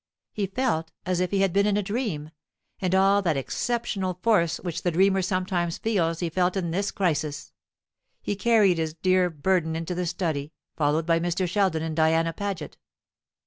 He 0.33 0.47
felt 0.47 0.91
as 1.05 1.19
if 1.19 1.29
he 1.29 1.41
had 1.41 1.53
been 1.53 1.67
in 1.67 1.77
a 1.77 1.83
dream; 1.83 2.31
and 2.81 2.95
all 2.95 3.21
that 3.21 3.37
exceptional 3.37 4.15
force 4.23 4.57
which 4.57 4.81
the 4.81 4.89
dreamer 4.89 5.21
sometimes 5.21 5.77
feels 5.77 6.21
he 6.21 6.29
felt 6.31 6.57
in 6.57 6.71
this 6.71 6.89
crisis. 6.89 7.53
He 8.19 8.35
carried 8.35 8.79
his 8.79 8.95
dear 8.95 9.29
burden 9.29 9.75
into 9.75 9.93
the 9.93 10.07
study, 10.07 10.53
followed 10.75 11.05
by 11.05 11.19
Mr. 11.19 11.47
Sheldon 11.47 11.83
and 11.83 11.95
Diana 11.95 12.33
Paget. 12.33 12.77